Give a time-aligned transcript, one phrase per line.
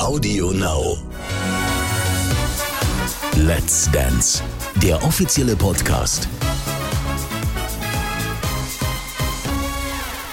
[0.00, 0.96] Audio Now.
[3.36, 4.42] Let's Dance,
[4.76, 6.26] der offizielle Podcast.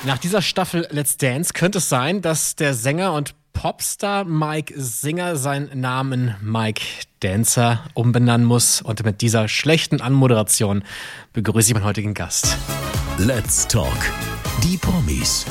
[0.05, 5.35] Nach dieser Staffel Let's Dance könnte es sein, dass der Sänger und Popstar Mike Singer
[5.35, 6.81] seinen Namen Mike
[7.19, 8.81] Dancer umbenennen muss.
[8.81, 10.83] Und mit dieser schlechten Anmoderation
[11.33, 12.57] begrüße ich meinen heutigen Gast.
[13.17, 13.97] Let's Talk.
[14.63, 15.45] Die Promis.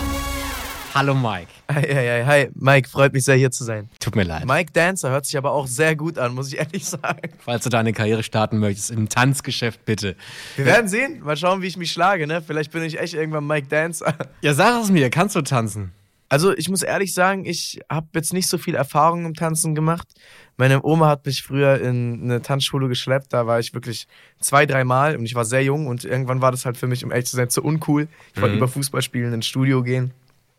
[0.96, 1.48] Hallo Mike.
[1.70, 3.90] Hi, hi, hi, Mike, freut mich sehr hier zu sein.
[4.00, 4.46] Tut mir leid.
[4.46, 7.28] Mike Dancer hört sich aber auch sehr gut an, muss ich ehrlich sagen.
[7.40, 10.16] Falls du deine Karriere starten möchtest, im Tanzgeschäft bitte.
[10.56, 12.40] Wir werden sehen, mal schauen, wie ich mich schlage, ne?
[12.40, 14.14] Vielleicht bin ich echt irgendwann Mike Dancer.
[14.40, 15.92] Ja, sag es mir, kannst du tanzen?
[16.30, 20.08] Also, ich muss ehrlich sagen, ich habe jetzt nicht so viel Erfahrung im Tanzen gemacht.
[20.56, 24.08] Meine Oma hat mich früher in eine Tanzschule geschleppt, da war ich wirklich
[24.40, 27.10] zwei, dreimal und ich war sehr jung und irgendwann war das halt für mich, um
[27.12, 28.08] ehrlich zu sein, zu uncool.
[28.34, 28.60] Ich wollte Mhm.
[28.62, 30.12] über Fußballspielen ins Studio gehen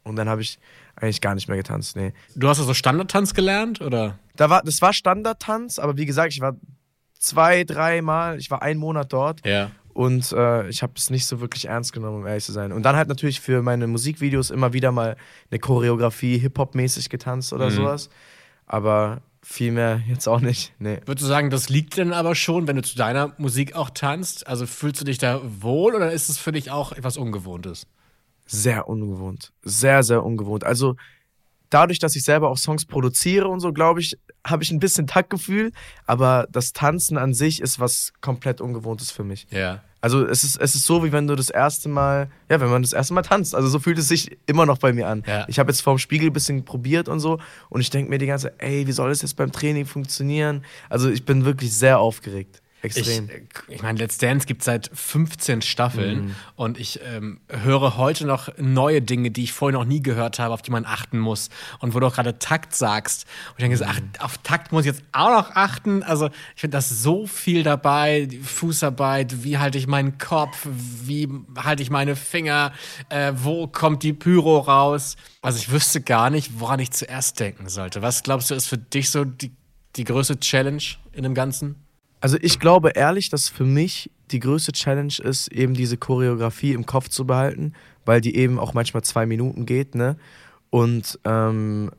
[0.07, 0.59] und dann habe ich
[0.95, 2.13] eigentlich gar nicht mehr getanzt, nee.
[2.35, 4.17] Du hast also Standardtanz gelernt, oder?
[4.35, 6.55] Da war, das war Standardtanz, aber wie gesagt, ich war
[7.19, 9.71] zwei, dreimal, ich war einen Monat dort Ja.
[9.93, 12.71] und äh, ich habe es nicht so wirklich ernst genommen, um ehrlich zu sein.
[12.71, 15.17] Und dann halt natürlich für meine Musikvideos immer wieder mal
[15.51, 17.71] eine Choreografie, Hip-Hop-mäßig getanzt oder Mhm.
[17.75, 18.09] sowas.
[18.65, 20.73] Aber viel mehr jetzt auch nicht.
[20.77, 20.99] Nee.
[21.05, 24.45] Würdest du sagen, das liegt denn aber schon, wenn du zu deiner Musik auch tanzt?
[24.45, 27.87] Also fühlst du dich da wohl oder ist es für dich auch etwas Ungewohntes?
[28.47, 29.51] Sehr ungewohnt.
[29.61, 30.63] Sehr, sehr ungewohnt.
[30.63, 30.95] Also
[31.69, 35.07] dadurch, dass ich selber auch Songs produziere und so, glaube ich, habe ich ein bisschen
[35.07, 35.71] Taktgefühl.
[36.05, 39.47] Aber das Tanzen an sich ist was komplett Ungewohntes für mich.
[39.51, 39.83] Ja.
[39.99, 42.83] Also es ist, es ist so, wie wenn du das erste Mal, ja, wenn man
[42.83, 43.55] das erste Mal tanzt.
[43.55, 45.23] Also so fühlt es sich immer noch bei mir an.
[45.27, 45.45] Ja.
[45.47, 48.27] Ich habe jetzt vorm Spiegel ein bisschen probiert und so und ich denke mir die
[48.27, 50.63] ganze Zeit, ey, wie soll das jetzt beim Training funktionieren?
[50.87, 52.61] Also ich bin wirklich sehr aufgeregt.
[52.83, 53.29] Ich, Extrem.
[53.67, 59.01] ich meine, Let's Dance gibt seit 15 Staffeln und ich ähm, höre heute noch neue
[59.01, 61.49] Dinge, die ich vorher noch nie gehört habe, auf die man achten muss.
[61.79, 63.25] Und wo du auch gerade Takt sagst.
[63.49, 66.03] Und ich denke, so, ach, auf Takt muss ich jetzt auch noch achten.
[66.03, 68.27] Also ich finde, da ist so viel dabei.
[68.43, 72.73] Fußarbeit, wie halte ich meinen Kopf, wie halte ich meine Finger,
[73.09, 75.15] äh, wo kommt die Pyro raus.
[75.41, 78.03] Also ich wüsste gar nicht, woran ich zuerst denken sollte.
[78.03, 79.51] Was glaubst du, ist für dich so die,
[79.95, 81.86] die größte Challenge in dem Ganzen?
[82.19, 86.85] Also ich glaube ehrlich, dass für mich die größte Challenge ist, eben diese Choreografie im
[86.85, 87.73] Kopf zu behalten,
[88.05, 90.17] weil die eben auch manchmal zwei Minuten geht, ne?
[90.69, 91.91] Und ähm,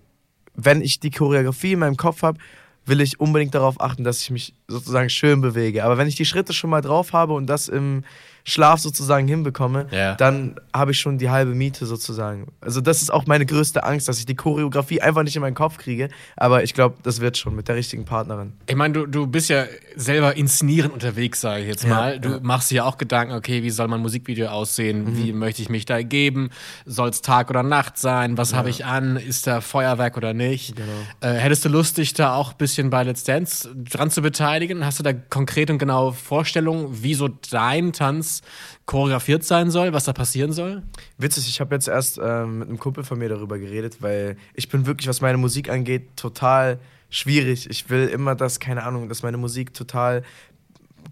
[0.54, 2.38] wenn ich die Choreografie in meinem Kopf habe,
[2.84, 5.84] will ich unbedingt darauf achten, dass ich mich sozusagen schön bewege.
[5.84, 8.02] Aber wenn ich die Schritte schon mal drauf habe und das im
[8.48, 10.14] Schlaf sozusagen hinbekomme, Ja.
[10.14, 12.46] dann habe ich schon die halbe Miete sozusagen.
[12.62, 15.54] Also das ist auch meine größte Angst, dass ich die Choreografie einfach nicht in meinen
[15.54, 16.08] Kopf kriege.
[16.36, 18.54] Aber ich glaube, das wird schon mit der richtigen Partnerin.
[18.66, 19.66] Ich meine, du, du bist ja
[19.96, 22.20] selber inszenierend unterwegs, sage ich jetzt Ja, mal.
[22.20, 22.38] Du ja.
[22.40, 25.04] machst dir ja auch Gedanken, okay, wie soll mein Musikvideo aussehen?
[25.04, 25.16] Mhm.
[25.18, 26.48] Wie möchte ich mich da geben?
[26.86, 28.38] Soll es Tag oder Nacht sein?
[28.38, 29.16] Was habe ich an?
[29.16, 30.74] Ist da Feuerwerk oder nicht?
[30.76, 30.88] Genau.
[31.20, 34.84] Äh, hättest du Lust, dich da auch ein bisschen bei Let's Dance dran zu beteiligen?
[34.86, 38.37] Hast du da konkrete und genaue Vorstellungen, wie so dein Tanz
[38.86, 40.82] choreografiert sein soll, was da passieren soll?
[41.18, 44.68] Witzig, ich habe jetzt erst ähm, mit einem Kumpel von mir darüber geredet, weil ich
[44.68, 46.78] bin wirklich, was meine Musik angeht, total
[47.10, 47.68] schwierig.
[47.70, 50.22] Ich will immer, dass, keine Ahnung, dass meine Musik total,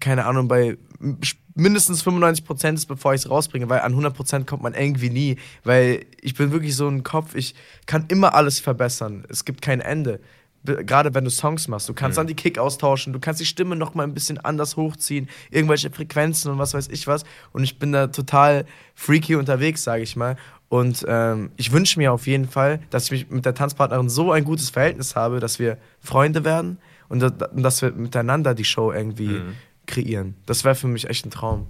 [0.01, 0.77] keine Ahnung, bei
[1.55, 6.05] mindestens 95% ist, bevor ich es rausbringe, weil an 100% kommt man irgendwie nie, weil
[6.21, 7.55] ich bin wirklich so ein Kopf, ich
[7.87, 9.25] kann immer alles verbessern.
[9.29, 10.21] Es gibt kein Ende.
[10.67, 13.77] Gerade wenn du Songs machst, du kannst dann die Kick austauschen, du kannst die Stimme
[13.77, 17.25] noch mal ein bisschen anders hochziehen, irgendwelche Frequenzen und was weiß ich was.
[17.53, 20.37] Und ich bin da total freaky unterwegs, sage ich mal.
[20.69, 24.33] Und ähm, ich wünsche mir auf jeden Fall, dass ich mich mit der Tanzpartnerin so
[24.33, 26.79] ein gutes Verhältnis habe, dass wir Freunde werden
[27.09, 29.41] und, da- und dass wir miteinander die Show irgendwie
[29.87, 30.35] kreieren.
[30.47, 31.69] Das wäre für mich echt ein Traum.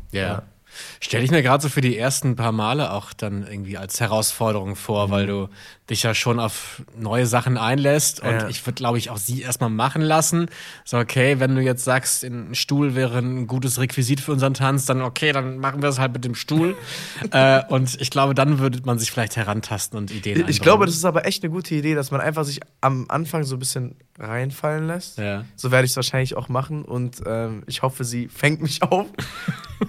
[1.00, 4.76] Stell ich mir gerade so für die ersten paar Male auch dann irgendwie als Herausforderung
[4.76, 5.48] vor, weil du
[5.90, 8.48] dich ja schon auf neue Sachen einlässt und Ja.
[8.48, 10.46] ich würde, glaube ich, auch sie erstmal machen lassen.
[10.84, 14.84] So, okay, wenn du jetzt sagst, ein Stuhl wäre ein gutes Requisit für unseren Tanz,
[14.86, 16.76] dann okay, dann machen wir es halt mit dem Stuhl.
[17.30, 20.62] äh, und ich glaube, dann würde man sich vielleicht herantasten und Ideen Ich einbringen.
[20.62, 23.54] glaube, das ist aber echt eine gute Idee, dass man einfach sich am Anfang so
[23.56, 25.18] ein bisschen reinfallen lässt.
[25.18, 25.44] Ja.
[25.54, 29.06] So werde ich es wahrscheinlich auch machen und ähm, ich hoffe, sie fängt mich auf.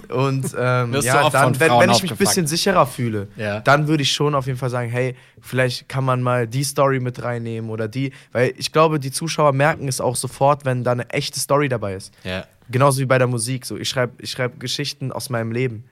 [0.09, 0.53] Und
[0.83, 3.59] ähm, ja, dann, wenn, wenn ich mich ein bisschen sicherer fühle, Ja.
[3.61, 6.99] dann würde ich schon auf jeden Fall sagen, hey, vielleicht kann man mal die Story
[6.99, 10.91] mit reinnehmen oder die, weil ich glaube, die Zuschauer merken es auch sofort, wenn da
[10.91, 12.13] eine echte Story dabei ist.
[12.23, 12.45] Ja.
[12.69, 13.65] Genauso wie bei der Musik.
[13.65, 15.85] So, ich schreibe ich schreib Geschichten aus meinem Leben.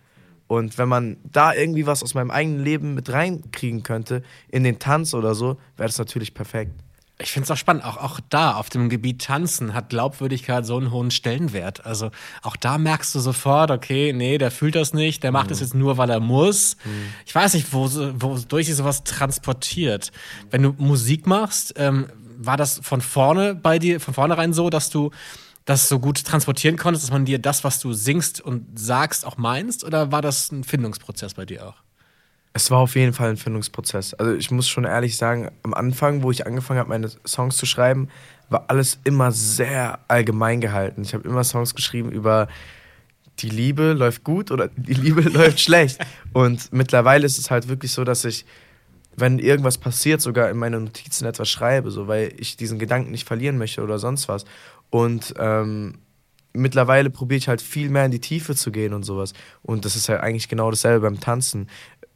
[0.48, 4.78] Und wenn man da irgendwie was aus meinem eigenen Leben mit reinkriegen könnte, in den
[4.78, 6.72] Tanz oder so, wäre das natürlich perfekt.
[7.18, 7.86] Ich finde es auch spannend.
[7.86, 11.86] Auch, auch da auf dem Gebiet Tanzen hat Glaubwürdigkeit so einen hohen Stellenwert.
[11.86, 15.62] Also auch da merkst du sofort, okay, nee, der fühlt das nicht, der macht es
[15.62, 16.76] jetzt nur, weil er muss.
[17.26, 20.12] Ich weiß nicht, wo, wodurch sich sowas transportiert.
[20.52, 22.08] Wenn du Musik machst, ähm,
[22.38, 25.12] war das von vorne bei dir, von vornherein so, dass du
[25.64, 29.38] das so gut transportieren konntest, dass man dir das, was du singst und sagst, auch
[29.38, 29.84] meinst?
[29.84, 31.85] Oder war das ein Findungsprozess bei dir auch?
[32.58, 34.14] Es war auf jeden Fall ein Findungsprozess.
[34.14, 37.66] Also ich muss schon ehrlich sagen, am Anfang, wo ich angefangen habe, meine Songs zu
[37.66, 38.08] schreiben,
[38.48, 41.02] war alles immer sehr allgemein gehalten.
[41.02, 42.48] Ich habe immer Songs geschrieben über
[43.40, 46.00] die Liebe läuft gut oder die Liebe läuft schlecht.
[46.32, 48.46] Und mittlerweile ist es halt wirklich so, dass ich,
[49.18, 53.28] wenn irgendwas passiert, sogar in meine Notizen etwas schreibe, so weil ich diesen Gedanken nicht
[53.28, 54.46] verlieren möchte oder sonst was.
[54.90, 55.96] Und ähm,
[56.56, 59.34] mittlerweile probiere ich halt viel mehr in die Tiefe zu gehen und sowas.
[59.62, 61.70] Und das ist ja eigentlich genau dasselbe beim Tanzen.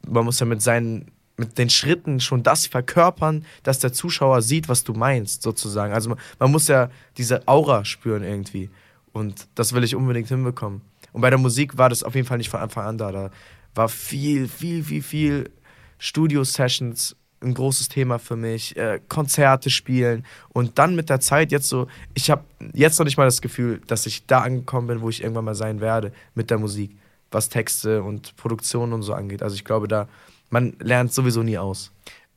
[0.08, 4.68] Man muss ja mit seinen mit den Schritten schon das verkörpern, dass der Zuschauer sieht,
[4.68, 5.94] was du meinst, sozusagen.
[5.94, 8.68] Also man, man muss ja diese Aura spüren irgendwie.
[9.12, 10.82] Und das will ich unbedingt hinbekommen.
[11.12, 13.10] Und bei der Musik war das auf jeden Fall nicht von Anfang an da.
[13.10, 13.30] Da
[13.74, 15.50] war viel, viel, viel, viel
[15.98, 21.68] Studio-Sessions ein großes Thema für mich, äh, Konzerte spielen und dann mit der Zeit jetzt
[21.68, 22.44] so, ich habe
[22.74, 25.54] jetzt noch nicht mal das Gefühl, dass ich da angekommen bin, wo ich irgendwann mal
[25.54, 26.98] sein werde mit der Musik,
[27.30, 29.42] was Texte und Produktion und so angeht.
[29.42, 30.08] Also ich glaube, da
[30.50, 31.92] man lernt sowieso nie aus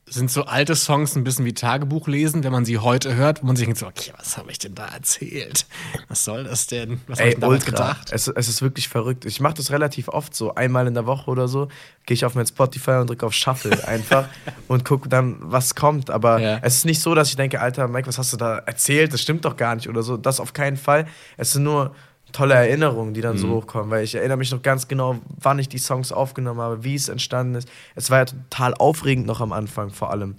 [0.05, 3.47] sind so alte Songs ein bisschen wie Tagebuch lesen, wenn man sie heute hört, wo
[3.47, 5.65] man sich denkt so, okay, was habe ich denn da erzählt?
[6.09, 6.99] Was soll das denn?
[7.07, 8.11] Was habe ich denn damals gedacht?
[8.11, 9.25] Es, es, ist wirklich verrückt.
[9.25, 11.69] Ich mache das relativ oft so, einmal in der Woche oder so,
[12.05, 14.27] gehe ich auf mein Spotify und drücke auf Shuffle einfach
[14.67, 16.09] und gucke dann, was kommt.
[16.11, 16.59] Aber ja.
[16.61, 19.13] es ist nicht so, dass ich denke, Alter, Mike, was hast du da erzählt?
[19.13, 20.17] Das stimmt doch gar nicht oder so.
[20.17, 21.07] Das auf keinen Fall.
[21.37, 21.95] Es sind nur
[22.33, 23.39] tolle Erinnerungen, die dann mhm.
[23.39, 26.83] so hochkommen, weil ich erinnere mich noch ganz genau, wann ich die Songs aufgenommen habe,
[26.83, 27.69] wie es entstanden ist.
[27.95, 30.35] Es war ja total aufregend noch am Anfang vor allem.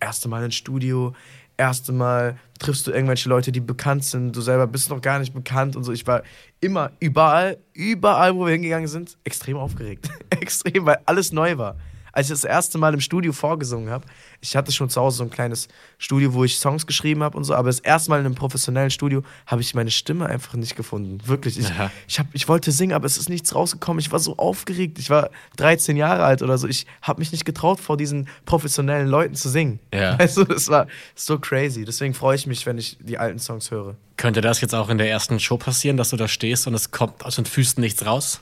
[0.00, 1.14] Erste Mal ins Studio,
[1.56, 5.32] erste Mal triffst du irgendwelche Leute, die bekannt sind, du selber bist noch gar nicht
[5.32, 5.92] bekannt und so.
[5.92, 6.22] Ich war
[6.60, 10.10] immer überall, überall, wo wir hingegangen sind, extrem aufgeregt.
[10.30, 11.76] extrem, weil alles neu war
[12.12, 14.06] als ich das erste Mal im Studio vorgesungen habe,
[14.40, 15.68] ich hatte schon zu Hause so ein kleines
[15.98, 18.90] Studio, wo ich Songs geschrieben habe und so, aber das erste Mal in einem professionellen
[18.90, 21.18] Studio habe ich meine Stimme einfach nicht gefunden.
[21.26, 21.58] Wirklich.
[21.58, 21.70] Ich,
[22.06, 24.00] ich, hab, ich wollte singen, aber es ist nichts rausgekommen.
[24.00, 24.98] Ich war so aufgeregt.
[24.98, 26.66] Ich war 13 Jahre alt oder so.
[26.68, 29.80] Ich habe mich nicht getraut, vor diesen professionellen Leuten zu singen.
[29.92, 30.18] Ja.
[30.30, 31.84] Also, das war so crazy.
[31.84, 33.96] Deswegen freue ich mich, wenn ich die alten Songs höre.
[34.16, 36.90] Könnte das jetzt auch in der ersten Show passieren, dass du da stehst und es
[36.90, 38.40] kommt aus den Füßen nichts raus?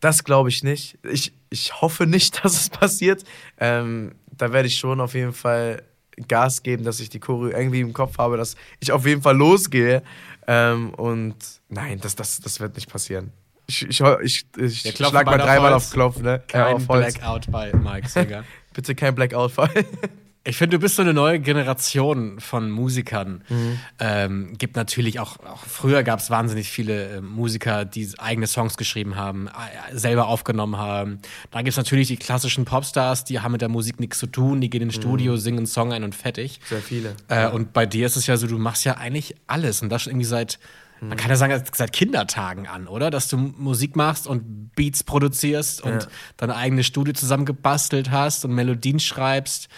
[0.00, 0.98] Das glaube ich nicht.
[1.02, 3.24] Ich, ich hoffe nicht, dass es passiert.
[3.58, 5.82] Ähm, da werde ich schon auf jeden Fall
[6.28, 9.36] Gas geben, dass ich die Choreo irgendwie im Kopf habe, dass ich auf jeden Fall
[9.36, 10.02] losgehe.
[10.46, 11.36] Ähm, und
[11.68, 13.32] nein, das, das, das wird nicht passieren.
[13.68, 16.40] Ich, ich, ich, ich schlag mal dreimal auf Klopf, ne?
[16.46, 18.44] Kein ja, Blackout bei Mike Singer.
[18.72, 19.70] Bitte kein Blackout-Fall.
[20.46, 23.42] Ich finde, du bist so eine neue Generation von Musikern.
[23.48, 23.78] Mhm.
[23.98, 28.76] Ähm, gibt natürlich auch, auch früher gab es wahnsinnig viele äh, Musiker, die eigene Songs
[28.76, 31.18] geschrieben haben, äh, selber aufgenommen haben.
[31.50, 34.60] Da gibt es natürlich die klassischen Popstars, die haben mit der Musik nichts zu tun,
[34.60, 35.00] die gehen ins mhm.
[35.02, 36.60] Studio, singen einen Song ein und fertig.
[36.68, 37.16] Sehr viele.
[37.28, 37.48] Äh, ja.
[37.48, 40.26] Und bei dir ist es ja so, du machst ja eigentlich alles und das irgendwie
[40.26, 40.58] seit
[41.00, 43.10] man kann ja sagen, seit Kindertagen an, oder?
[43.10, 46.08] Dass du Musik machst und Beats produzierst und ja.
[46.38, 49.68] dein eigenes Studio zusammengebastelt hast und Melodien schreibst.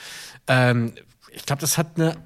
[0.49, 0.93] Ähm,
[1.31, 2.17] ich glaube, das hat eine,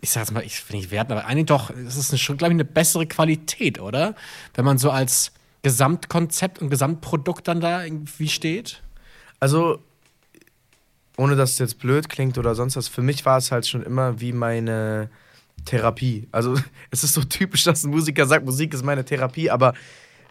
[0.00, 2.52] ich sage jetzt mal, ich will nicht werten, aber eigentlich doch, es ist schon, glaube
[2.52, 4.14] ich, eine bessere Qualität, oder?
[4.54, 5.32] Wenn man so als
[5.62, 8.82] Gesamtkonzept und Gesamtprodukt dann da irgendwie steht.
[9.40, 9.82] Also,
[11.16, 13.82] ohne dass es jetzt blöd klingt oder sonst was, für mich war es halt schon
[13.82, 15.10] immer wie meine
[15.64, 16.28] Therapie.
[16.32, 16.56] Also,
[16.90, 19.74] es ist so typisch, dass ein Musiker sagt, Musik ist meine Therapie, aber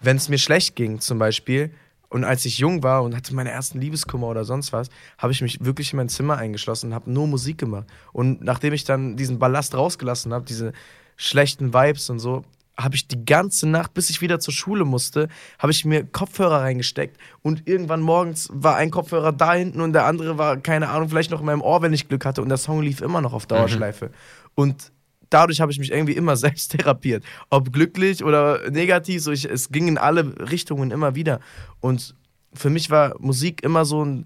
[0.01, 1.71] wenn es mir schlecht ging, zum Beispiel,
[2.09, 5.41] und als ich jung war und hatte meine ersten Liebeskummer oder sonst was, habe ich
[5.41, 7.85] mich wirklich in mein Zimmer eingeschlossen und habe nur Musik gemacht.
[8.13, 10.73] Und nachdem ich dann diesen Ballast rausgelassen habe, diese
[11.17, 12.43] schlechten Vibes und so,
[12.77, 16.61] habe ich die ganze Nacht, bis ich wieder zur Schule musste, habe ich mir Kopfhörer
[16.61, 21.09] reingesteckt und irgendwann morgens war ein Kopfhörer da hinten und der andere war, keine Ahnung,
[21.09, 23.33] vielleicht noch in meinem Ohr, wenn ich Glück hatte und der Song lief immer noch
[23.33, 24.07] auf Dauerschleife.
[24.07, 24.11] Mhm.
[24.55, 24.91] Und
[25.29, 27.23] dadurch habe ich mich irgendwie immer selbst therapiert.
[27.49, 31.39] Ob glücklich oder negativ, so ich, es ging in alle Richtungen immer wieder.
[31.79, 32.15] Und
[32.53, 34.25] für mich war Musik immer so ein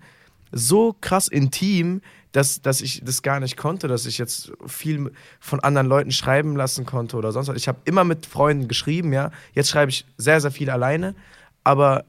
[0.52, 2.02] so krass intim,
[2.32, 6.56] dass, dass ich das gar nicht konnte, dass ich jetzt viel von anderen Leuten schreiben
[6.56, 7.58] lassen konnte oder sonst was.
[7.58, 9.32] Ich habe immer mit Freunden geschrieben, ja.
[9.54, 11.16] Jetzt schreibe ich sehr, sehr viel alleine,
[11.64, 12.06] aber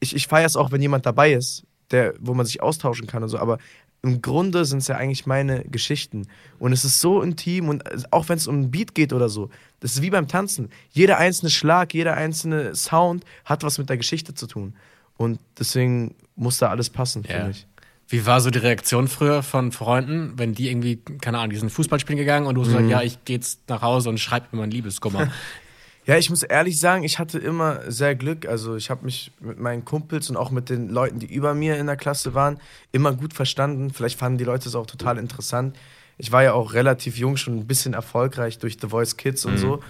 [0.00, 3.22] ich, ich feiere es auch, wenn jemand dabei ist, der, wo man sich austauschen kann
[3.22, 3.38] und so.
[3.38, 3.58] Aber
[4.02, 6.28] im Grunde sind es ja eigentlich meine Geschichten.
[6.58, 9.50] Und es ist so intim und auch wenn es um ein Beat geht oder so,
[9.80, 10.70] das ist wie beim Tanzen.
[10.90, 14.74] Jeder einzelne Schlag, jeder einzelne Sound hat was mit der Geschichte zu tun.
[15.16, 17.36] Und deswegen muss da alles passen, ja.
[17.36, 17.66] finde ich.
[18.10, 21.70] Wie war so die Reaktion früher von Freunden, wenn die irgendwie, keine Ahnung, die sind
[21.70, 22.70] Fußball spielen gegangen und du mhm.
[22.70, 25.30] sagst, ja, ich gehe jetzt nach Hause und schreibe mir mein Liebeskummer.
[26.08, 28.48] Ja, ich muss ehrlich sagen, ich hatte immer sehr Glück.
[28.48, 31.76] Also ich habe mich mit meinen Kumpels und auch mit den Leuten, die über mir
[31.76, 32.58] in der Klasse waren,
[32.92, 33.90] immer gut verstanden.
[33.90, 35.76] Vielleicht fanden die Leute es auch total interessant.
[36.16, 39.58] ich war ja auch relativ jung schon ein bisschen erfolgreich durch The Voice Kids und
[39.58, 39.80] so.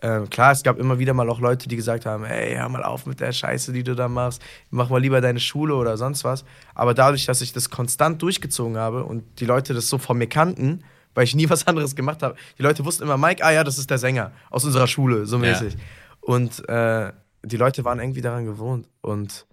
[0.00, 2.82] Ähm, klar, es gab immer wieder mal auch Leute, die gesagt haben, ey, hör mal
[2.82, 6.24] auf mit der Scheiße, die du da machst, mach mal lieber deine Schule oder sonst
[6.24, 6.46] was.
[6.74, 10.26] Aber dadurch, dass ich das konstant durchgezogen habe und die Leute das so von mir
[10.26, 10.84] kannten,
[11.16, 13.78] weil ich nie was anderes gemacht habe, die Leute wussten immer, Mike, ah ja, das
[13.78, 15.50] ist der Sänger aus unserer Schule, so Ja.
[15.50, 15.76] mäßig.
[16.20, 18.88] Und äh, die Leute waren irgendwie daran gewohnt.
[19.00, 19.46] Und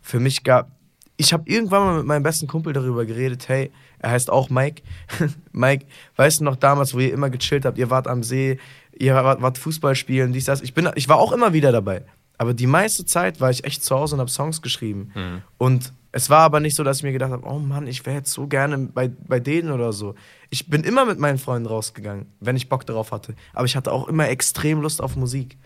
[0.00, 0.70] für mich gab,
[1.16, 4.82] ich habe irgendwann mal mit meinem besten Kumpel darüber geredet, hey, er heißt auch Mike.
[5.52, 8.58] Mike, weißt du noch damals, wo ihr immer gechillt habt, ihr wart am See,
[8.98, 10.60] ihr wart, wart Fußball spielen, dies, das.
[10.60, 12.04] Ich, bin, ich war auch immer wieder dabei.
[12.38, 15.12] Aber die meiste Zeit war ich echt zu Hause und habe Songs geschrieben.
[15.58, 18.16] Und es war aber nicht so, dass ich mir gedacht habe, oh Mann, ich wäre
[18.16, 20.14] jetzt so gerne bei, bei denen oder so.
[20.50, 23.34] Ich bin immer mit meinen Freunden rausgegangen, wenn ich Bock darauf hatte.
[23.54, 25.56] Aber ich hatte auch immer extrem Lust auf Musik.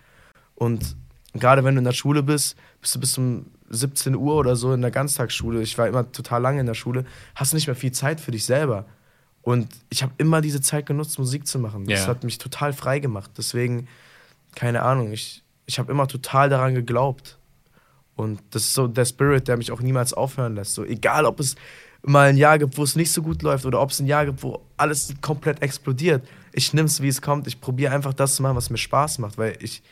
[0.54, 0.96] Und
[1.34, 4.72] gerade wenn du in der Schule bist, bist du bis um 17 Uhr oder so
[4.72, 5.60] in der Ganztagsschule.
[5.62, 7.04] Ich war immer total lange in der Schule.
[7.34, 8.86] Hast du nicht mehr viel Zeit für dich selber.
[9.42, 11.86] Und ich habe immer diese Zeit genutzt, Musik zu machen.
[11.86, 12.06] Das Ja.
[12.06, 13.32] hat mich total frei gemacht.
[13.36, 13.88] Deswegen,
[14.54, 17.38] keine Ahnung, ich, ich habe immer total daran geglaubt.
[18.16, 20.74] Und das ist so der Spirit, der mich auch niemals aufhören lässt.
[20.74, 21.54] So, egal, ob es
[22.02, 24.26] mal ein Jahr gibt, wo es nicht so gut läuft oder ob es ein Jahr
[24.26, 26.26] gibt, wo alles komplett explodiert.
[26.52, 27.46] Ich nehme es, wie es kommt.
[27.46, 29.82] Ich probiere einfach das zu machen, was mir Spaß macht, weil ich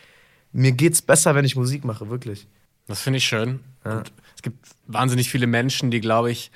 [0.53, 2.47] mir geht's besser, wenn ich Musik mache, wirklich.
[2.87, 3.61] Das finde ich schön.
[3.85, 3.99] Ja.
[3.99, 6.51] Und es gibt wahnsinnig viele Menschen, die, glaube ich,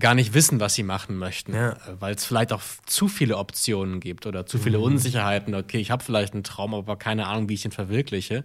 [0.00, 1.70] gar nicht wissen, was sie machen möchten, Ja.
[1.72, 5.54] Äh, weil es vielleicht auch zu viele Optionen gibt oder zu viele Unsicherheiten.
[5.54, 8.44] Okay, ich habe vielleicht einen Traum, aber keine Ahnung, wie ich ihn verwirkliche.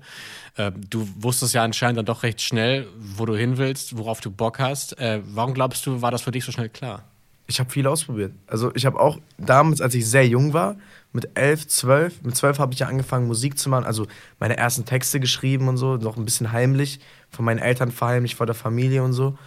[0.57, 4.29] Äh, du wusstest ja anscheinend dann doch recht schnell, wo du hin willst, worauf du
[4.29, 4.99] Bock hast.
[4.99, 7.03] Äh, warum glaubst du, war das für dich so schnell klar?
[7.47, 8.33] Ich habe viel ausprobiert.
[8.47, 10.77] Also ich habe auch damals, als ich sehr jung war,
[11.13, 13.85] mit elf, zwölf, mit zwölf habe ich ja angefangen, Musik zu machen.
[13.85, 14.07] Also
[14.39, 18.45] meine ersten Texte geschrieben und so, noch ein bisschen heimlich, von meinen Eltern verheimlicht, vor
[18.45, 19.37] der Familie und so.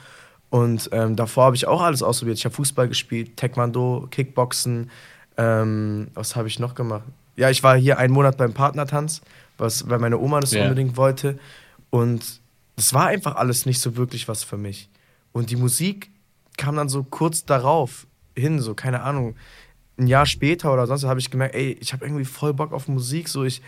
[0.51, 2.39] Und ähm, davor habe ich auch alles ausprobiert.
[2.39, 4.91] Ich habe Fußball gespielt, Taekwondo, Kickboxen.
[5.37, 7.05] Ähm, was habe ich noch gemacht?
[7.37, 9.21] Ja, ich war hier einen Monat beim Partnertanz,
[9.59, 10.63] was, weil meine Oma das Ja.
[10.65, 11.39] unbedingt wollte.
[11.91, 12.41] Und
[12.77, 14.89] das war einfach alles nicht so wirklich was für mich.
[15.33, 16.11] Und die Musik
[16.57, 19.37] kam dann so kurz darauf hin, so keine Ahnung,
[19.99, 22.89] ein Jahr später oder sonst habe ich gemerkt, ey, ich habe irgendwie voll Bock auf
[22.89, 23.63] Musik, so ich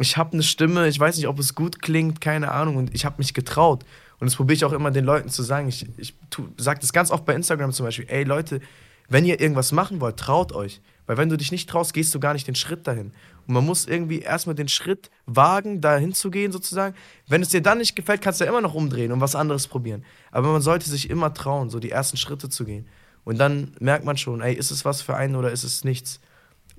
[0.00, 3.04] ich habe eine Stimme, ich weiß nicht, ob es gut klingt, keine Ahnung und ich
[3.04, 3.84] habe mich getraut
[4.20, 5.68] und das probiere ich auch immer den Leuten zu sagen.
[5.68, 6.14] Ich, ich
[6.56, 8.60] sage das ganz oft bei Instagram zum Beispiel, ey Leute,
[9.08, 12.20] wenn ihr irgendwas machen wollt, traut euch, weil wenn du dich nicht traust, gehst du
[12.20, 13.12] gar nicht den Schritt dahin.
[13.46, 16.94] Und man muss irgendwie erstmal den Schritt wagen, dahin zu gehen sozusagen.
[17.28, 19.68] Wenn es dir dann nicht gefällt, kannst du ja immer noch umdrehen und was anderes
[19.68, 20.04] probieren.
[20.30, 22.88] Aber man sollte sich immer trauen, so die ersten Schritte zu gehen.
[23.24, 26.20] Und dann merkt man schon, ey, ist es was für einen oder ist es nichts?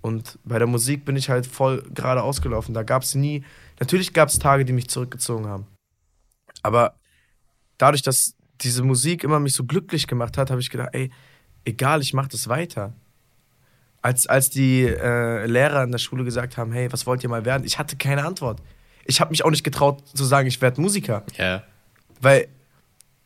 [0.01, 2.73] Und bei der Musik bin ich halt voll gerade ausgelaufen.
[2.73, 3.43] Da gab es nie,
[3.79, 5.67] natürlich gab es Tage, die mich zurückgezogen haben.
[6.61, 6.95] Aber
[7.77, 11.11] dadurch, dass diese Musik immer mich so glücklich gemacht hat, habe ich gedacht, ey,
[11.65, 12.93] egal, ich mache das weiter.
[14.01, 17.43] Als, als die äh, Lehrer in der Schule gesagt haben, hey, was wollt ihr mal
[17.43, 17.65] werden?
[17.65, 18.61] Ich hatte keine Antwort.
[19.05, 21.23] Ich habe mich auch nicht getraut zu sagen, ich werde Musiker.
[21.37, 21.63] Ja.
[22.21, 22.47] Weil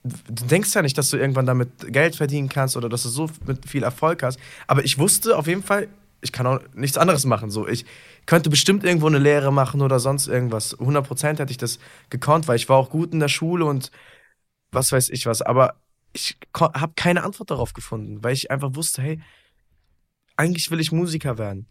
[0.04, 3.30] du denkst ja nicht, dass du irgendwann damit Geld verdienen kannst oder dass du so
[3.46, 4.40] mit viel Erfolg hast.
[4.68, 5.90] Aber ich wusste auf jeden Fall,
[6.22, 7.50] ich kann auch nichts anderes machen.
[7.50, 7.86] So, ich
[8.26, 10.78] könnte bestimmt irgendwo eine Lehre machen oder sonst irgendwas.
[10.78, 11.80] 100% hätte ich das
[12.10, 13.92] gekonnt, weil ich war auch gut in der Schule und
[14.72, 15.42] was weiß ich was.
[15.42, 15.76] Aber
[16.14, 19.22] ich habe keine Antwort darauf gefunden, weil ich einfach wusste, hey,
[20.38, 21.68] eigentlich will ich Musiker werden.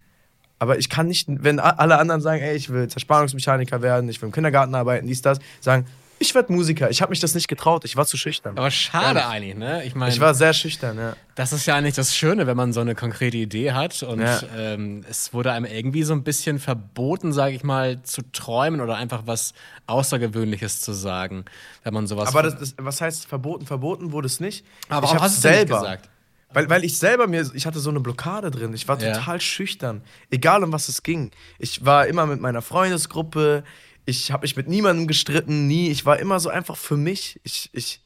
[0.59, 4.29] Aber ich kann nicht, wenn alle anderen sagen, ey, ich will Zerspannungsmechaniker werden, ich will
[4.29, 5.87] im Kindergarten arbeiten, dies, das, sagen,
[6.19, 6.91] ich werde Musiker.
[6.91, 8.59] Ich habe mich das nicht getraut, ich war zu schüchtern.
[8.59, 9.25] Aber schade Ehrlich.
[9.25, 9.85] eigentlich, ne?
[9.85, 11.15] Ich meine, Ich war sehr schüchtern, ja.
[11.35, 14.41] Das ist ja eigentlich das Schöne, wenn man so eine konkrete Idee hat und Ja.
[14.57, 18.97] ähm, es wurde einem irgendwie so ein bisschen verboten, sage ich mal, zu träumen oder
[18.97, 19.55] einfach was
[19.87, 21.45] Außergewöhnliches zu sagen,
[21.83, 22.29] wenn man sowas.
[22.29, 23.67] Aber das, das, was heißt verboten?
[23.67, 24.65] Verboten wurde es nicht.
[24.89, 26.09] Aber ich warum hab's hast du nicht gesagt?
[26.51, 28.73] Weil, weil ich selber mir, ich hatte so eine Blockade drin.
[28.73, 29.13] Ich war Ja.
[29.13, 30.01] total schüchtern.
[30.31, 31.31] Egal um was es ging.
[31.59, 33.65] Ich war immer mit meiner Freundesgruppe.
[34.09, 35.91] Ich habe mich mit niemandem gestritten, nie.
[35.91, 37.39] Ich war immer so einfach für mich.
[37.45, 38.01] Ich, ich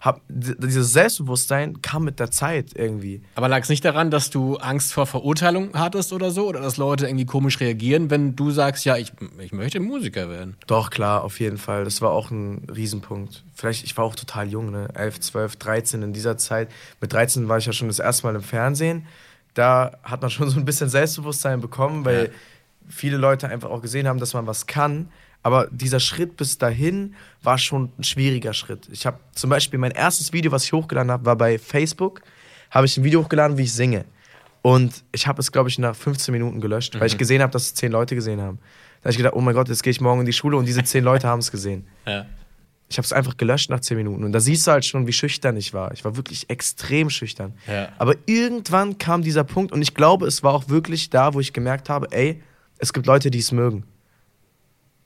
[0.00, 3.22] hab, dieses Selbstbewusstsein kam mit der Zeit irgendwie.
[3.36, 6.48] Aber lag es nicht daran, dass du Angst vor Verurteilung hattest oder so?
[6.48, 10.56] Oder dass Leute irgendwie komisch reagieren, wenn du sagst, ja, ich, ich möchte Musiker werden?
[10.66, 11.84] Doch, klar, auf jeden Fall.
[11.84, 13.44] Das war auch ein Riesenpunkt.
[13.54, 14.88] Vielleicht, ich war auch total jung, ne?
[14.94, 16.68] 11, 12, 13 in dieser Zeit.
[17.00, 19.06] Mit 13 war ich ja schon das erste Mal im Fernsehen.
[19.54, 22.30] Da hat man schon so ein bisschen Selbstbewusstsein bekommen, weil Ja.
[22.88, 25.08] Viele Leute einfach auch gesehen haben, dass man was kann.
[25.42, 28.88] Aber dieser Schritt bis dahin war schon ein schwieriger Schritt.
[28.90, 32.22] Ich habe zum Beispiel mein erstes Video, was ich hochgeladen habe, war bei Facebook.
[32.70, 34.06] Habe ich ein Video hochgeladen, wie ich singe.
[34.62, 37.64] Und ich habe es, glaube ich, nach 15 Minuten gelöscht, weil ich gesehen habe, dass
[37.64, 38.58] es 10 Leute gesehen haben.
[39.02, 40.64] Da habe ich gedacht, oh mein Gott, jetzt gehe ich morgen in die Schule und
[40.64, 41.86] diese 10 Leute haben es gesehen.
[42.06, 42.26] Ja.
[42.90, 44.24] Ich habe es einfach gelöscht nach zehn Minuten.
[44.24, 45.92] Und da siehst du halt schon, wie schüchtern ich war.
[45.92, 47.54] Ich war wirklich extrem schüchtern.
[47.66, 47.88] Ja.
[47.98, 51.54] Aber irgendwann kam dieser Punkt und ich glaube, es war auch wirklich da, wo ich
[51.54, 52.42] gemerkt habe, ey,
[52.78, 53.84] es gibt Leute, die es mögen.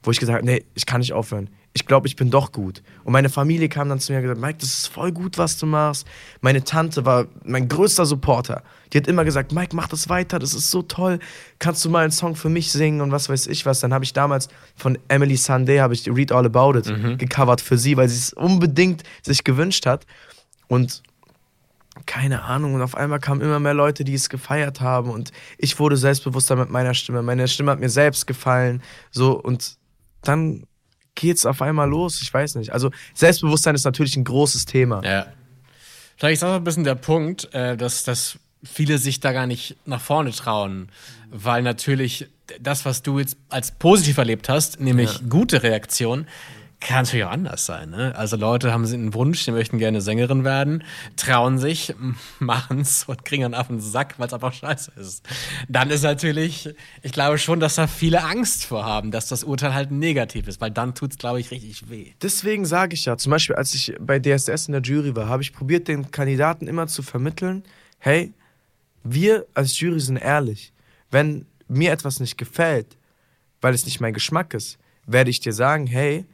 [0.01, 1.49] Wo ich gesagt habe, nee, ich kann nicht aufhören.
[1.73, 2.81] Ich glaube, ich bin doch gut.
[3.03, 5.57] Und meine Familie kam dann zu mir und gesagt, Mike, das ist voll gut, was
[5.57, 6.07] du machst.
[6.41, 8.63] Meine Tante war mein größter Supporter.
[8.91, 11.19] Die hat immer gesagt, Mike, mach das weiter, das ist so toll.
[11.59, 13.81] Kannst du mal einen Song für mich singen und was weiß ich was.
[13.81, 17.77] Dann habe ich damals von Emily Sandé habe ich Read All About It gecovert für
[17.77, 20.05] sie, weil sie es unbedingt sich gewünscht hat.
[20.67, 21.03] Und
[22.05, 25.79] keine Ahnung, und auf einmal kamen immer mehr Leute, die es gefeiert haben und ich
[25.79, 27.21] wurde selbstbewusster mit meiner Stimme.
[27.21, 28.81] Meine Stimme hat mir selbst gefallen,
[29.11, 29.77] so und
[30.21, 30.65] dann
[31.15, 32.21] geht's auf einmal los.
[32.21, 32.71] Ich weiß nicht.
[32.71, 35.03] Also Selbstbewusstsein ist natürlich ein großes Thema.
[35.03, 35.27] Ja.
[36.17, 39.77] Vielleicht ist auch ein bisschen der Punkt, äh, dass, dass viele sich da gar nicht
[39.85, 40.89] nach vorne trauen,
[41.29, 42.27] weil natürlich
[42.59, 46.27] das, was du jetzt als positiv erlebt hast, nämlich gute Reaktion,
[46.79, 47.89] kann natürlich auch anders sein.
[47.89, 48.13] Ne?
[48.15, 50.83] Also Leute haben einen Wunsch, die möchten gerne Sängerin werden,
[51.17, 51.93] trauen sich,
[52.39, 55.27] machen es und kriegen dann auf den Sack, weil es einfach scheiße ist.
[55.67, 56.69] Dann ist natürlich,
[57.01, 60.61] ich glaube schon, dass da viele Angst vor haben, dass das Urteil halt negativ ist,
[60.61, 62.13] weil dann tut es, glaube ich, richtig weh.
[62.21, 65.43] Deswegen sage ich ja, zum Beispiel, als ich bei DSDS in der Jury war, habe
[65.43, 67.63] ich probiert, den Kandidaten immer zu vermitteln,
[67.97, 68.33] hey,
[69.03, 70.71] wir als Jury sind ehrlich.
[71.11, 72.97] Wenn mir etwas nicht gefällt,
[73.61, 76.25] weil es nicht mein Geschmack ist, werde ich dir sagen, hey,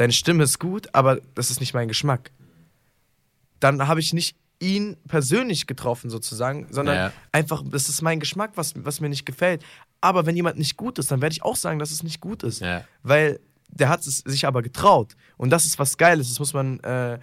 [0.00, 2.30] deine Stimme ist gut, aber das ist nicht mein Geschmack.
[3.60, 7.12] Dann habe ich nicht ihn persönlich getroffen sozusagen, sondern Ja.
[7.32, 9.62] einfach, das ist mein Geschmack, was, was mir nicht gefällt.
[10.00, 12.42] Aber wenn jemand nicht gut ist, dann werde ich auch sagen, dass es nicht gut
[12.42, 12.60] ist.
[12.60, 12.84] Ja.
[13.02, 15.16] Weil der hat es sich aber getraut.
[15.36, 17.18] Und das ist was Geiles, das muss man äh,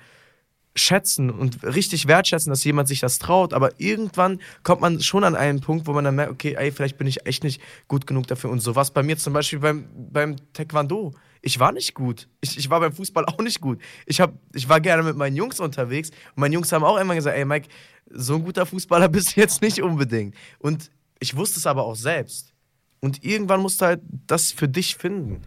[0.77, 3.53] schätzen und richtig wertschätzen, dass jemand sich das traut.
[3.53, 6.97] Aber irgendwann kommt man schon an einen Punkt, wo man dann merkt, okay, ey, vielleicht
[6.97, 8.49] bin ich echt nicht gut genug dafür.
[8.49, 11.13] Und so was bei mir zum Beispiel beim, beim Taekwondo.
[11.41, 12.27] Ich war nicht gut.
[12.41, 13.79] Ich, ich war beim Fußball auch nicht gut.
[14.05, 17.15] Ich, hab, ich war gerne mit meinen Jungs unterwegs und meine Jungs haben auch immer
[17.15, 17.69] gesagt, ey Mike,
[18.09, 20.35] so ein guter Fußballer bist du jetzt nicht unbedingt.
[20.59, 22.53] Und ich wusste es aber auch selbst.
[22.99, 25.41] Und irgendwann musst du halt das für dich finden.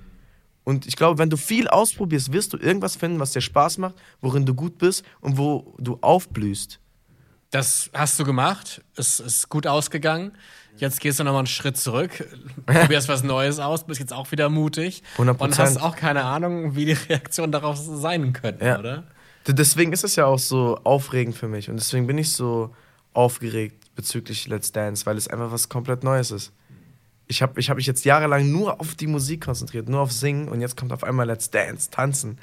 [0.70, 3.96] Und ich glaube, wenn du viel ausprobierst, wirst du irgendwas finden, was dir Spaß macht,
[4.20, 6.78] worin du gut bist und wo du aufblühst.
[7.50, 10.30] Das hast du gemacht, es ist gut ausgegangen.
[10.76, 12.24] Jetzt gehst du nochmal einen Schritt zurück,
[12.66, 15.38] probierst was Neues aus, bist jetzt auch wieder mutig 100%.
[15.40, 18.78] und hast auch keine Ahnung, wie die Reaktionen darauf sein könnten, Ja.
[18.78, 19.02] oder?
[19.48, 22.72] Deswegen ist es ja auch so aufregend für mich und deswegen bin ich so
[23.14, 26.52] aufgeregt bezüglich Let's Dance, weil es einfach was komplett Neues ist.
[27.30, 30.48] Ich habe ich hab mich jetzt jahrelang nur auf die Musik konzentriert, nur auf Singen
[30.48, 32.38] und jetzt kommt auf einmal Let's Dance, Tanzen.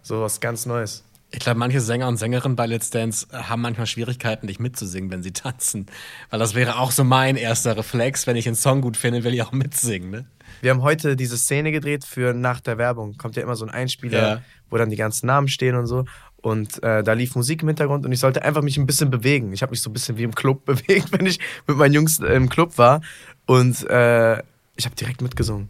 [0.00, 1.02] So was ganz Neues.
[1.32, 5.24] Ich glaube, manche Sänger und Sängerinnen bei Let's Dance haben manchmal Schwierigkeiten, nicht mitzusingen, wenn
[5.24, 5.86] sie tanzen.
[6.30, 9.34] Weil das wäre auch so mein erster Reflex, wenn ich einen Song gut finde, will
[9.34, 10.10] ich auch mitsingen.
[10.10, 10.24] Ne?
[10.62, 13.16] Wir haben heute diese Szene gedreht für nach der Werbung.
[13.18, 14.42] Kommt ja immer so ein Einspieler, Ja.
[14.70, 16.04] wo dann die ganzen Namen stehen und so.
[16.48, 19.52] Und äh, da lief Musik im Hintergrund und ich sollte einfach mich ein bisschen bewegen.
[19.52, 22.20] Ich habe mich so ein bisschen wie im Club bewegt, wenn ich mit meinen Jungs
[22.20, 23.00] äh, im Club war.
[23.46, 24.38] Und äh,
[24.76, 25.68] ich habe direkt mitgesungen.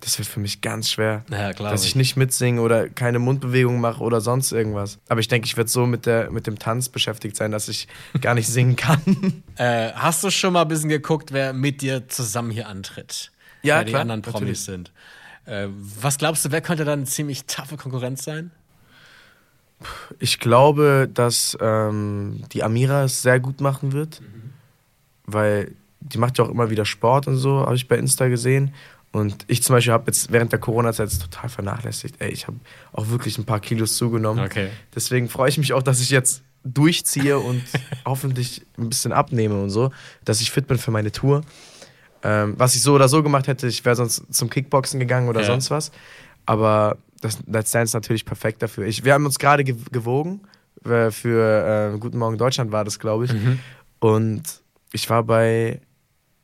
[0.00, 1.24] Das wird für mich ganz schwer.
[1.28, 1.72] Ja, klar.
[1.72, 5.00] dass ich nicht mitsinge oder keine Mundbewegung mache oder sonst irgendwas.
[5.08, 7.88] Aber ich denke, ich werde so mit, der, mit dem Tanz beschäftigt sein, dass ich
[8.20, 9.00] gar nicht singen kann.
[9.56, 13.32] Äh, hast du schon mal ein bisschen geguckt, wer mit dir zusammen hier antritt?
[13.64, 14.60] Ja, wer die klar, anderen Promis natürlich.
[14.60, 14.92] sind.
[15.46, 18.52] Äh, was glaubst du, wer könnte dann eine ziemlich taffe Konkurrenz sein?
[20.18, 24.20] Ich glaube, dass ähm, die Amira es sehr gut machen wird,
[25.26, 28.74] weil die macht ja auch immer wieder Sport und so, habe ich bei Insta gesehen.
[29.10, 32.16] Und ich zum Beispiel habe jetzt während der Corona-Zeit total vernachlässigt.
[32.18, 32.58] Ey, ich habe
[32.92, 34.44] auch wirklich ein paar Kilos zugenommen.
[34.44, 34.68] Okay.
[34.94, 37.62] Deswegen freue ich mich auch, dass ich jetzt durchziehe und
[38.04, 39.90] hoffentlich ein bisschen abnehme und so,
[40.24, 41.40] dass ich fit bin für meine Tour.
[42.22, 45.40] Ähm, was ich so oder so gemacht hätte, ich wäre sonst zum Kickboxen gegangen oder
[45.40, 45.46] Ja.
[45.46, 45.90] sonst was.
[46.46, 48.86] Aber das Let's Dance ist natürlich perfekt dafür.
[48.86, 50.40] Ich, wir haben uns gerade ge gewogen.
[50.84, 53.32] äh, Für äh, Guten Morgen Deutschland war das, glaube ich.
[53.32, 53.58] Mhm.
[54.00, 54.42] Und
[54.92, 55.80] ich war bei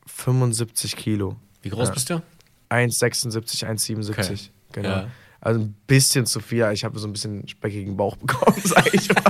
[0.06, 1.37] 75 Kilo.
[1.62, 1.94] Wie groß Ja.
[1.94, 2.22] bist du?
[2.70, 4.10] 1,76, 1,77.
[4.10, 4.38] Okay.
[4.72, 4.88] Genau.
[4.88, 5.06] Ja.
[5.44, 6.66] Also ein bisschen zu viel.
[6.72, 9.22] Ich habe so ein bisschen speckigen Bauch bekommen, sag ich mal.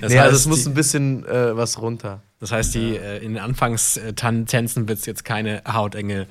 [0.00, 2.22] Das nee, also heißt, es muss ein bisschen äh, was runter.
[2.38, 6.28] Das heißt, die, äh, in den Anfangstänzen wird es jetzt keine hautenge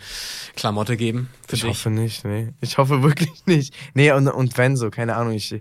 [0.55, 1.69] Klamotte geben für Ich dich.
[1.69, 2.53] hoffe nicht, nee.
[2.61, 3.75] Ich hoffe wirklich nicht.
[3.93, 5.59] Nee, und, und wenn so, keine Ahnung, ich,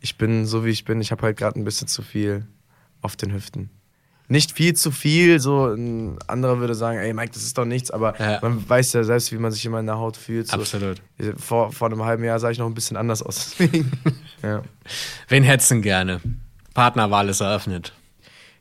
[0.00, 2.46] ich bin so wie ich bin, ich habe halt gerade ein bisschen zu viel
[3.00, 3.70] auf den Hüften.
[4.28, 7.90] Nicht viel zu viel, so ein anderer würde sagen, ey Mike, das ist doch nichts,
[7.92, 8.38] aber Ja.
[8.42, 10.48] man weiß ja selbst, wie man sich immer in der Haut fühlt.
[10.48, 10.54] So.
[10.56, 11.00] Absolut.
[11.36, 13.54] Vor, vor einem halben Jahr sah ich noch ein bisschen anders aus.
[14.42, 14.62] Ja.
[15.28, 16.20] Wen hetzen gerne?
[16.74, 17.92] Partnerwahl ist eröffnet.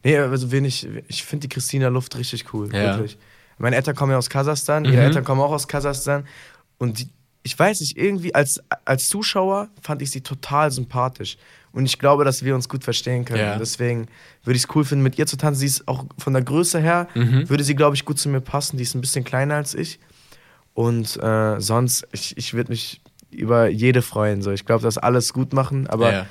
[0.03, 2.95] Nee, also wen ich, ich finde die Christina Luft richtig cool, Ja.
[2.97, 3.17] wirklich.
[3.57, 5.01] Meine Eltern kommen ja aus Kasachstan, ihre Mhm.
[5.01, 6.25] Eltern kommen auch aus Kasachstan
[6.77, 7.09] und die,
[7.43, 11.37] ich weiß nicht, irgendwie als, als Zuschauer fand ich sie total sympathisch.
[11.75, 13.39] Und ich glaube, dass wir uns gut verstehen können.
[13.41, 13.57] Ja.
[13.59, 14.07] Deswegen
[14.43, 15.59] würde ich es cool finden, mit ihr zu tanzen.
[15.59, 17.49] Sie ist auch von der Größe her, Mhm.
[17.49, 18.77] würde sie, glaube ich, gut zu mir passen.
[18.77, 19.99] Die ist ein bisschen kleiner als ich.
[20.73, 24.41] Und äh, sonst, ich, ich würde mich über jede freuen.
[24.41, 24.51] So.
[24.51, 25.87] Ich glaube, das alles gut machen.
[25.87, 26.25] Aber Ja.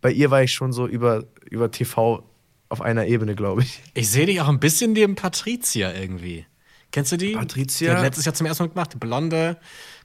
[0.00, 2.24] bei ihr war ich schon so über, über TV
[2.68, 3.80] auf einer Ebene, glaube ich.
[3.94, 6.46] Ich sehe dich auch ein bisschen neben Patricia irgendwie.
[6.92, 7.32] Kennst du die?
[7.32, 7.90] Patricia?
[7.92, 8.92] Die hat letztes Jahr zum ersten Mal gemacht.
[8.94, 9.56] Die Blonde,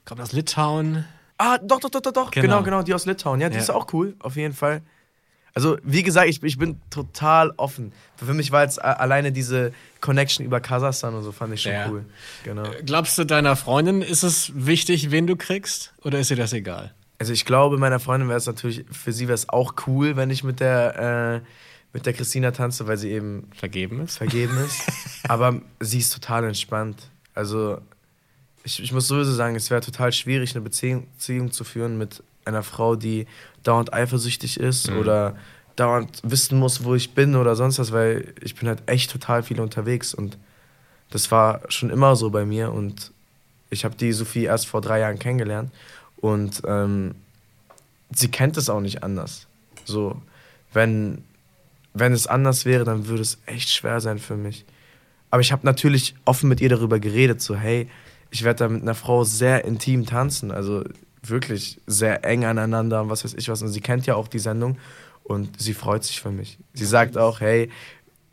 [0.04, 1.04] kommt aus Litauen.
[1.38, 2.30] Ah, doch, doch, doch, doch, doch.
[2.30, 2.42] Genau.
[2.42, 3.40] Genau, genau, die aus Litauen.
[3.40, 3.60] Ja, die Ja.
[3.62, 4.82] ist auch cool, auf jeden Fall.
[5.54, 7.92] Also, wie gesagt, ich, ich bin total offen.
[8.16, 9.72] Für mich war jetzt äh, alleine diese
[10.02, 11.88] Connection über Kasachstan und so, fand ich schon Ja.
[11.88, 12.04] cool.
[12.44, 12.64] Genau.
[12.84, 15.94] Glaubst du, deiner Freundin ist es wichtig, wen du kriegst?
[16.04, 16.94] Oder ist dir das egal?
[17.18, 20.28] Also, ich glaube, meiner Freundin wäre es natürlich, für sie wäre es auch cool, wenn
[20.28, 21.46] ich mit der, äh,
[21.94, 24.18] mit der Christina tanze, weil sie eben Vergeben ist?
[24.18, 24.82] vergeben ist.
[25.28, 27.08] Aber sie ist total entspannt.
[27.34, 27.78] Also,
[28.66, 32.22] ich, ich muss sowieso sagen, es wäre total schwierig, eine Beziehung, Beziehung zu führen mit
[32.44, 33.26] einer Frau, die
[33.62, 35.36] dauernd eifersüchtig ist oder
[35.76, 39.44] dauernd wissen muss, wo ich bin oder sonst was, weil ich bin halt echt total
[39.44, 40.36] viel unterwegs und
[41.10, 43.12] das war schon immer so bei mir und
[43.70, 45.72] ich habe die Sophie erst vor drei Jahren kennengelernt
[46.16, 47.14] und ähm,
[48.10, 49.46] sie kennt es auch nicht anders.
[49.84, 50.20] So,
[50.72, 51.22] wenn,
[51.94, 54.64] wenn es anders wäre, dann würde es echt schwer sein für mich.
[55.30, 57.88] Aber ich habe natürlich offen mit ihr darüber geredet, so hey,
[58.30, 60.84] ich werde da mit einer Frau sehr intim tanzen, also
[61.22, 63.62] wirklich sehr eng aneinander und was weiß ich was.
[63.62, 64.78] Und sie kennt ja auch die Sendung
[65.24, 66.58] und sie freut sich für mich.
[66.74, 67.70] Sie sagt auch, hey,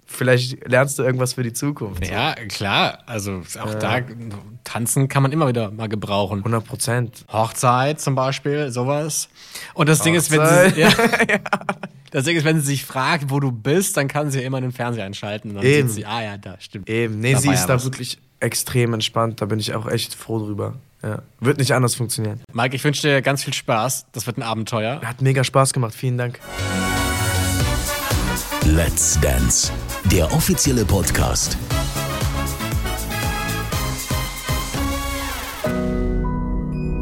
[0.05, 2.07] vielleicht lernst du irgendwas für die Zukunft.
[2.07, 2.99] Ja, klar.
[3.07, 4.01] Also auch da,
[4.63, 6.39] tanzen kann man immer wieder mal gebrauchen.
[6.39, 7.25] 100 Prozent.
[7.31, 9.29] Hochzeit zum Beispiel, sowas.
[9.73, 10.91] Und das Ding ist, wenn sie, ja,
[12.11, 14.61] das Ding ist, wenn sie sich fragt, wo du bist, dann kann sie ja immer
[14.61, 15.87] den Fernseher einschalten und dann Eben.
[15.87, 16.89] sieht sie, ah ja, da stimmt.
[16.89, 19.41] Eben, nee, Da sie ist ja da wirklich extrem entspannt.
[19.41, 20.75] Da bin ich auch echt froh drüber.
[21.01, 21.21] Ja.
[21.39, 22.41] Wird nicht anders funktionieren.
[22.53, 24.05] Mike, ich wünsche dir ganz viel Spaß.
[24.13, 25.01] Das wird ein Abenteuer.
[25.01, 25.93] Hat mega Spaß gemacht.
[25.93, 26.39] Vielen Dank.
[28.65, 29.71] Let's Dance,
[30.05, 31.57] der offizielle Podcast.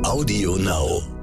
[0.04, 1.20] Audio Now.